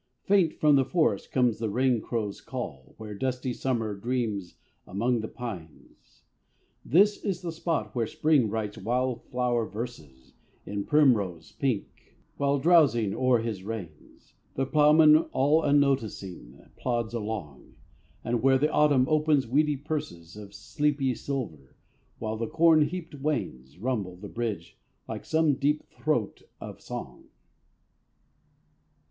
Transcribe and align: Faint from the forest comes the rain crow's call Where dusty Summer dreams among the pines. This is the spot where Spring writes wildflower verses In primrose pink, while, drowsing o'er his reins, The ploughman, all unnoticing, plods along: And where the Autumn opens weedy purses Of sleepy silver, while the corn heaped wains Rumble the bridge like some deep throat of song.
Faint 0.23 0.55
from 0.55 0.75
the 0.77 0.83
forest 0.83 1.31
comes 1.31 1.59
the 1.59 1.69
rain 1.69 2.01
crow's 2.01 2.41
call 2.41 2.95
Where 2.97 3.13
dusty 3.13 3.53
Summer 3.53 3.93
dreams 3.95 4.55
among 4.87 5.19
the 5.19 5.27
pines. 5.27 6.23
This 6.83 7.23
is 7.23 7.43
the 7.43 7.51
spot 7.51 7.93
where 7.93 8.07
Spring 8.07 8.49
writes 8.49 8.79
wildflower 8.79 9.67
verses 9.67 10.33
In 10.65 10.85
primrose 10.85 11.51
pink, 11.51 12.15
while, 12.37 12.57
drowsing 12.57 13.13
o'er 13.13 13.41
his 13.43 13.61
reins, 13.63 14.33
The 14.55 14.65
ploughman, 14.65 15.17
all 15.33 15.61
unnoticing, 15.61 16.59
plods 16.77 17.13
along: 17.13 17.75
And 18.23 18.41
where 18.41 18.57
the 18.57 18.71
Autumn 18.71 19.07
opens 19.07 19.45
weedy 19.45 19.77
purses 19.77 20.35
Of 20.35 20.55
sleepy 20.55 21.13
silver, 21.13 21.75
while 22.17 22.37
the 22.37 22.47
corn 22.47 22.81
heaped 22.85 23.13
wains 23.13 23.77
Rumble 23.77 24.15
the 24.15 24.27
bridge 24.29 24.79
like 25.07 25.25
some 25.25 25.53
deep 25.53 25.83
throat 25.91 26.41
of 26.59 26.81
song. 26.81 27.25